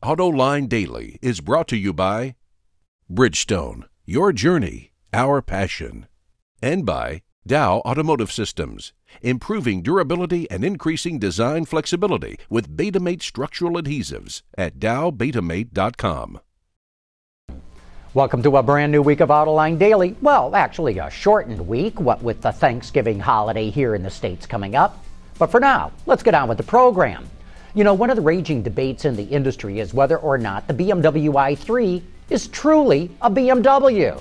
[0.00, 2.36] AutoLine Daily is brought to you by
[3.10, 6.06] Bridgestone, your journey, our passion,
[6.62, 8.92] and by Dow Automotive Systems,
[9.22, 16.40] improving durability and increasing design flexibility with Betamate structural adhesives at dowbetamate.com.
[18.14, 20.14] Welcome to a brand new week of Autoline Daily.
[20.22, 24.76] Well, actually, a shortened week, what with the Thanksgiving holiday here in the States coming
[24.76, 25.04] up.
[25.40, 27.28] But for now, let's get on with the program.
[27.74, 30.74] You know, one of the raging debates in the industry is whether or not the
[30.74, 34.20] BMW i3 is truly a BMW.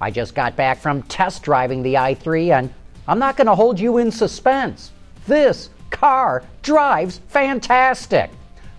[0.00, 2.74] I just got back from test driving the i3 and
[3.06, 4.90] I'm not going to hold you in suspense.
[5.26, 8.30] This car drives fantastic.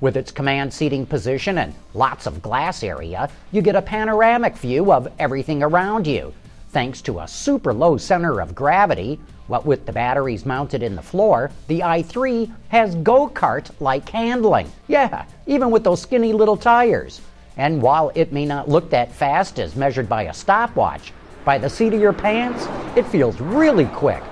[0.00, 4.92] With its command seating position and lots of glass area, you get a panoramic view
[4.92, 6.32] of everything around you.
[6.76, 11.00] Thanks to a super low center of gravity, what with the batteries mounted in the
[11.00, 14.70] floor, the i3 has go kart like handling.
[14.86, 17.22] Yeah, even with those skinny little tires.
[17.56, 21.14] And while it may not look that fast as measured by a stopwatch,
[21.46, 24.22] by the seat of your pants, it feels really quick.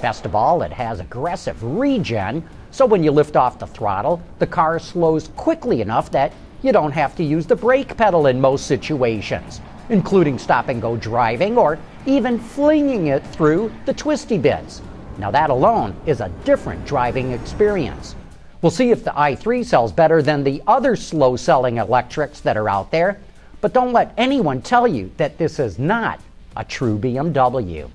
[0.00, 4.46] Best of all, it has aggressive regen, so when you lift off the throttle, the
[4.46, 8.68] car slows quickly enough that you don't have to use the brake pedal in most
[8.68, 11.78] situations including stop and go driving or
[12.08, 14.80] even flinging it through the twisty bits.
[15.18, 18.16] Now, that alone is a different driving experience.
[18.62, 22.68] We'll see if the i3 sells better than the other slow selling electrics that are
[22.68, 23.20] out there,
[23.60, 26.18] but don't let anyone tell you that this is not
[26.56, 27.90] a true BMW.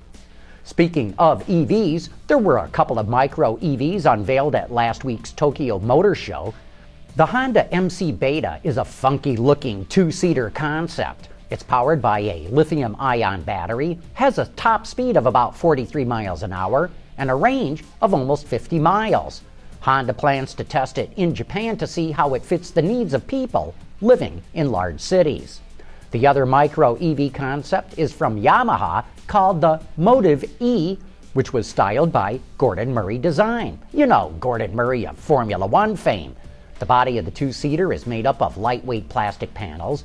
[0.63, 5.79] Speaking of EVs, there were a couple of micro EVs unveiled at last week's Tokyo
[5.79, 6.53] Motor Show.
[7.15, 11.29] The Honda MC Beta is a funky looking two seater concept.
[11.49, 16.43] It's powered by a lithium ion battery, has a top speed of about 43 miles
[16.43, 19.41] an hour, and a range of almost 50 miles.
[19.81, 23.27] Honda plans to test it in Japan to see how it fits the needs of
[23.27, 25.59] people living in large cities.
[26.11, 30.97] The other micro EV concept is from Yamaha called the Motive E,
[31.33, 33.79] which was styled by Gordon Murray Design.
[33.91, 36.35] You know, Gordon Murray of Formula One fame.
[36.79, 40.03] The body of the two seater is made up of lightweight plastic panels,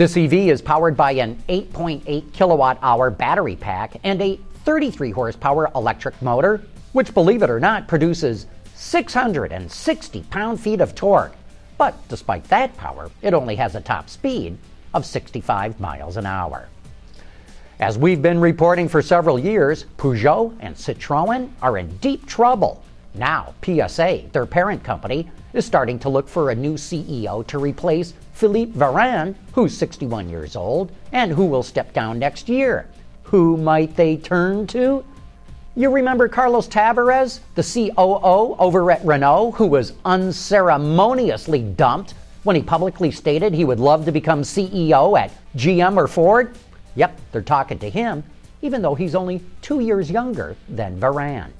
[0.00, 5.70] this EV is powered by an 8.8 kilowatt hour battery pack and a 33 horsepower
[5.74, 6.62] electric motor,
[6.92, 8.46] which, believe it or not, produces
[8.76, 11.34] 660 pound feet of torque.
[11.76, 14.56] But despite that power, it only has a top speed
[14.94, 16.70] of 65 miles an hour.
[17.78, 22.82] As we've been reporting for several years, Peugeot and Citroën are in deep trouble.
[23.12, 28.14] Now, PSA, their parent company, is starting to look for a new CEO to replace
[28.32, 32.86] Philippe Varin, who's 61 years old and who will step down next year.
[33.24, 35.04] Who might they turn to?
[35.76, 42.62] You remember Carlos Tavares, the COO over at Renault, who was unceremoniously dumped when he
[42.62, 46.56] publicly stated he would love to become CEO at GM or Ford?
[46.96, 48.24] Yep, they're talking to him,
[48.62, 51.52] even though he's only two years younger than Varin.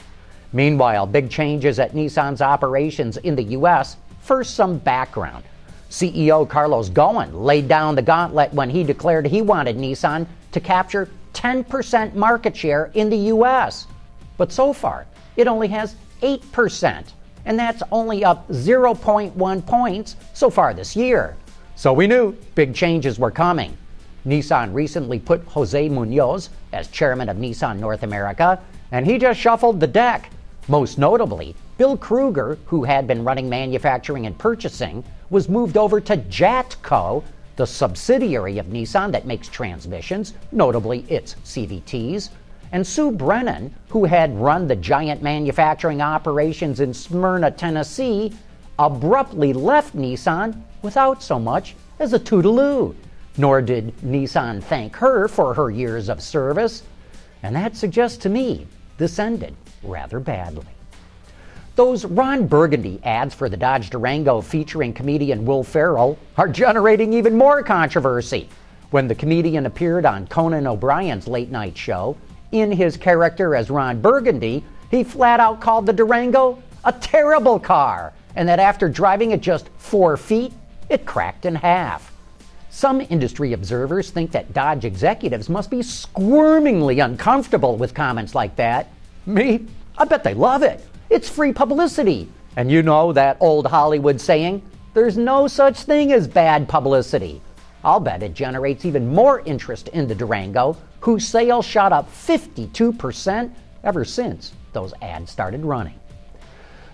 [0.53, 3.97] Meanwhile, big changes at Nissan's operations in the U.S.
[4.21, 5.45] First, some background.
[5.91, 11.09] CEO Carlos Ghosn laid down the gauntlet when he declared he wanted Nissan to capture
[11.35, 13.87] 10% market share in the U.S.
[14.37, 15.07] But so far,
[15.37, 17.13] it only has 8%,
[17.45, 21.37] and that's only up 0.1 points so far this year.
[21.77, 23.77] So we knew big changes were coming.
[24.27, 28.61] Nissan recently put Jose Munoz as chairman of Nissan North America,
[28.93, 30.31] and he just shuffled the deck.
[30.71, 36.17] Most notably, Bill Krueger, who had been running manufacturing and purchasing, was moved over to
[36.17, 37.25] Jatco,
[37.57, 42.29] the subsidiary of Nissan that makes transmissions, notably its CVTs.
[42.71, 48.33] And Sue Brennan, who had run the giant manufacturing operations in Smyrna, Tennessee,
[48.79, 52.95] abruptly left Nissan without so much as a toodaloo.
[53.37, 56.85] Nor did Nissan thank her for her years of service.
[57.43, 60.65] And that suggests to me this ended rather badly.
[61.77, 67.37] Those Ron Burgundy ads for the Dodge Durango featuring comedian Will Ferrell are generating even
[67.37, 68.49] more controversy.
[68.91, 72.17] When the comedian appeared on Conan O'Brien's late night show,
[72.53, 78.13] in his character as Ron Burgundy, he flat out called the Durango a terrible car,
[78.35, 80.53] and that after driving it just four feet,
[80.89, 82.13] it cracked in half.
[82.71, 88.89] Some industry observers think that Dodge executives must be squirmingly uncomfortable with comments like that.
[89.31, 89.65] Me,
[89.97, 90.85] I bet they love it.
[91.09, 92.29] It's free publicity.
[92.57, 94.63] And you know that old Hollywood saying,
[94.93, 97.41] there's no such thing as bad publicity.
[97.85, 103.53] I'll bet it generates even more interest in the Durango, whose sales shot up 52%
[103.85, 105.95] ever since those ads started running.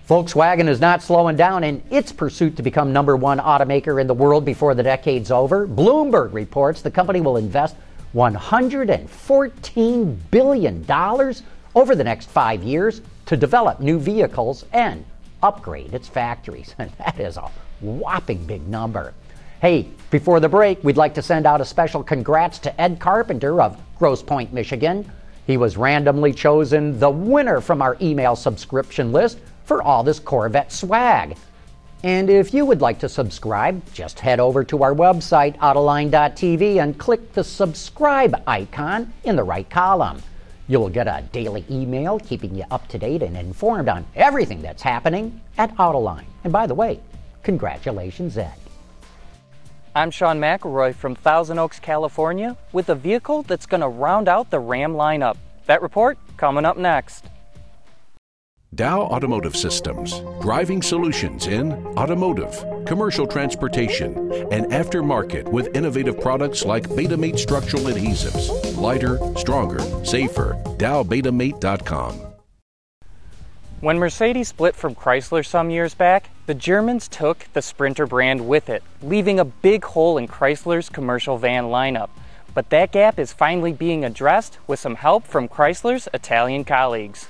[0.06, 4.14] Volkswagen is not slowing down in its pursuit to become number one automaker in the
[4.14, 5.66] world before the decade's over.
[5.66, 7.76] Bloomberg reports the company will invest
[8.14, 10.84] $114 billion
[11.76, 15.04] over the next five years to develop new vehicles and
[15.42, 16.74] upgrade its factories.
[16.78, 17.50] And that is a
[17.80, 19.12] whopping big number.
[19.60, 23.60] Hey, before the break, we'd like to send out a special congrats to Ed Carpenter
[23.60, 25.10] of Grosse Pointe, Michigan.
[25.46, 30.72] He was randomly chosen the winner from our email subscription list for all this Corvette
[30.72, 31.36] swag.
[32.02, 36.98] And if you would like to subscribe, just head over to our website, Autoline.tv, and
[36.98, 40.22] click the subscribe icon in the right column.
[40.68, 44.82] You'll get a daily email keeping you up to date and informed on everything that's
[44.82, 46.24] happening at Autoline.
[46.42, 47.00] And by the way,
[47.44, 48.54] congratulations, Ed.
[49.94, 54.50] I'm Sean McElroy from Thousand Oaks, California, with a vehicle that's going to round out
[54.50, 55.36] the Ram lineup.
[55.66, 57.26] That report coming up next.
[58.74, 64.16] Dow Automotive Systems, driving solutions in automotive, commercial transportation,
[64.52, 68.76] and aftermarket with innovative products like Betamate structural adhesives.
[68.76, 70.60] Lighter, stronger, safer.
[70.78, 72.20] DowBetamate.com.
[73.80, 78.68] When Mercedes split from Chrysler some years back, the Germans took the Sprinter brand with
[78.68, 82.10] it, leaving a big hole in Chrysler's commercial van lineup.
[82.52, 87.28] But that gap is finally being addressed with some help from Chrysler's Italian colleagues.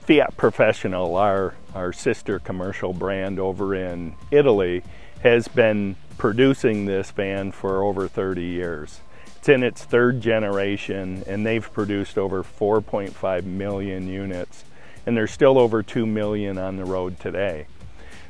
[0.00, 4.82] Fiat Professional, our, our sister commercial brand over in Italy,
[5.22, 9.00] has been producing this van for over 30 years.
[9.36, 14.64] It's in its third generation and they've produced over 4.5 million units
[15.06, 17.66] and there's still over 2 million on the road today.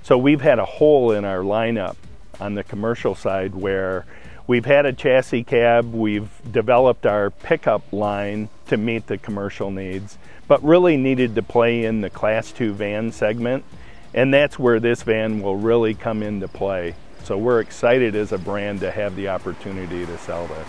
[0.02, 1.96] So we've had a hole in our lineup
[2.38, 4.06] on the commercial side where
[4.50, 10.18] we've had a chassis cab, we've developed our pickup line to meet the commercial needs,
[10.48, 13.64] but really needed to play in the class 2 van segment
[14.12, 16.96] and that's where this van will really come into play.
[17.22, 20.68] So we're excited as a brand to have the opportunity to sell this.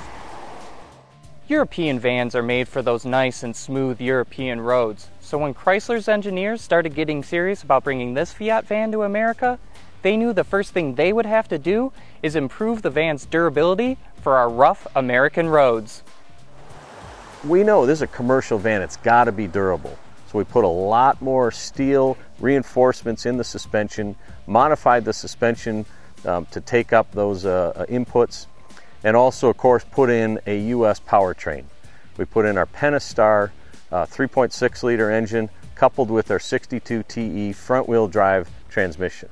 [1.47, 5.09] European vans are made for those nice and smooth European roads.
[5.21, 9.57] So when Chrysler's engineers started getting serious about bringing this Fiat van to America,
[10.01, 13.97] they knew the first thing they would have to do is improve the van's durability
[14.21, 16.03] for our rough American roads
[17.43, 19.97] we know this is a commercial van, it's got to be durable.
[20.27, 24.15] So we put a lot more steel reinforcements in the suspension,
[24.47, 25.85] modified the suspension
[26.25, 28.45] um, to take up those uh, uh inputs,
[29.03, 30.99] and also, of course, put in a U.S.
[30.99, 31.63] powertrain.
[32.17, 33.49] We put in our Pentastar
[33.91, 39.29] uh, 3.6 liter engine coupled with our 62 TE front wheel drive transmission.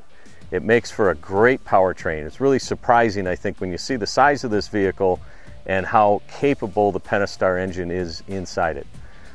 [0.51, 2.25] It makes for a great powertrain.
[2.25, 5.19] It's really surprising, I think, when you see the size of this vehicle
[5.65, 8.87] and how capable the Pentastar engine is inside it.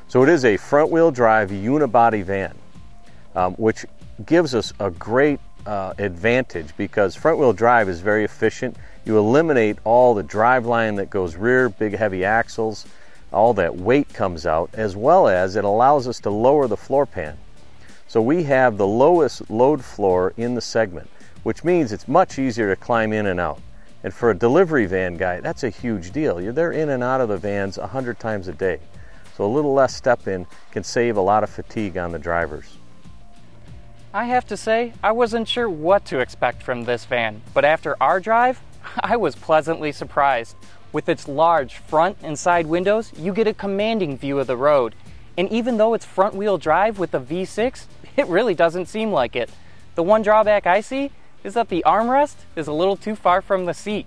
[0.09, 2.55] So it is a front wheel drive unibody van,
[3.35, 3.87] um, which
[4.27, 8.77] gives us a great uh, advantage because front wheel drive is very efficient.
[9.05, 12.87] You eliminate all the drive line that goes rear, big heavy axles,
[13.33, 17.07] all that weight comes out, as well as it allows us to lower the floor
[17.07, 17.37] pan.
[18.07, 21.09] So we have the lowest load floor in the segment,
[21.43, 23.61] which means it's much easier to climb in and out.
[24.03, 26.37] And for a delivery van guy, that's a huge deal.
[26.53, 28.81] They're in and out of the vans 100 times a day.
[29.37, 32.77] So a little less step in can save a lot of fatigue on the drivers.
[34.13, 38.01] I have to say, I wasn't sure what to expect from this van, but after
[38.01, 38.61] our drive,
[39.01, 40.55] I was pleasantly surprised.
[40.93, 44.95] With its large front and side windows, you get a commanding view of the road.
[45.37, 47.87] And even though it's front wheel drive with a V6,
[48.17, 49.51] it really doesn't seem like it.
[49.95, 51.11] The one drawback I see
[51.43, 54.07] is that the armrest is a little too far from the seat.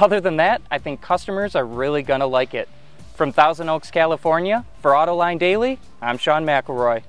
[0.00, 2.68] Other than that, I think customers are really gonna like it.
[3.14, 7.02] From Thousand Oaks, California, for Autoline Daily, I'm Sean McElroy.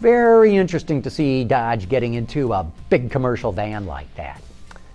[0.00, 4.40] Very interesting to see Dodge getting into a big commercial van like that.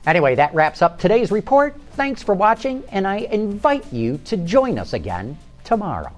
[0.08, 1.76] Anyway, that wraps up today's report.
[1.92, 6.12] Thanks for watching, and I invite you to join us again tomorrow.